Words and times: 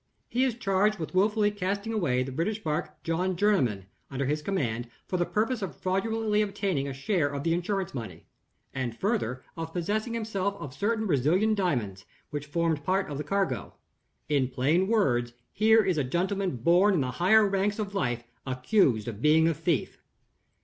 He 0.27 0.43
is 0.43 0.55
charged 0.55 0.97
with 0.97 1.13
willfully 1.13 1.51
casting 1.51 1.93
away 1.93 2.23
the 2.23 2.31
British 2.31 2.63
bark 2.63 3.03
John 3.03 3.35
Jerniman, 3.35 3.85
under 4.09 4.25
his 4.25 4.41
command, 4.41 4.89
for 5.05 5.15
the 5.17 5.27
purpose 5.27 5.61
of 5.61 5.77
fraudulently 5.79 6.41
obtaining 6.41 6.87
a 6.87 6.91
share 6.93 7.29
of 7.29 7.43
the 7.43 7.53
insurance 7.53 7.93
money; 7.93 8.25
and 8.73 8.97
further 8.97 9.43
of 9.55 9.73
possessing 9.73 10.15
himself 10.15 10.55
of 10.59 10.73
certain 10.73 11.05
Brazilian 11.05 11.53
diamonds, 11.53 12.03
which 12.31 12.47
formed 12.47 12.83
part 12.83 13.11
of 13.11 13.19
the 13.19 13.23
cargo. 13.23 13.75
In 14.27 14.47
plain 14.47 14.87
words, 14.87 15.33
here 15.53 15.83
is 15.83 15.99
a 15.99 16.03
gentleman 16.03 16.55
born 16.55 16.95
in 16.95 17.01
the 17.01 17.11
higher 17.11 17.45
ranks 17.47 17.77
of 17.77 17.93
life 17.93 18.23
accused 18.43 19.07
of 19.07 19.21
being 19.21 19.47
a 19.47 19.53
thief. 19.53 20.01